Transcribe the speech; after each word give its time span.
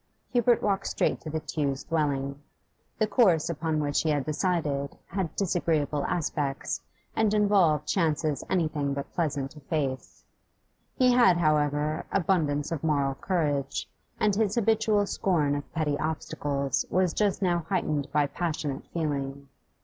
Hubert 0.33 0.63
walked 0.63 0.87
straight 0.87 1.21
to 1.21 1.29
the 1.29 1.39
Tews' 1.39 1.83
dwelling. 1.87 2.41
The 2.97 3.05
course 3.05 3.51
upon 3.51 3.79
which 3.79 4.01
he 4.01 4.09
had 4.09 4.25
decided 4.25 4.97
had 5.05 5.35
disagreeable 5.35 6.03
aspects 6.05 6.81
and 7.15 7.31
involved 7.35 7.85
chances 7.87 8.43
anything 8.49 8.95
but 8.95 9.13
pleasant 9.13 9.51
to 9.51 9.59
face; 9.59 10.25
he 10.95 11.11
had, 11.13 11.37
however, 11.37 12.07
abundance 12.11 12.71
of 12.71 12.83
moral 12.83 13.13
courage, 13.13 13.87
and 14.19 14.33
his 14.35 14.55
habitual 14.55 15.05
scorn 15.05 15.53
of 15.53 15.71
petty 15.71 15.99
obstacles 15.99 16.83
was 16.89 17.13
just 17.13 17.43
now 17.43 17.67
heightened 17.69 18.11
by 18.11 18.25
passionate 18.25 18.87
feeling. 18.87 19.49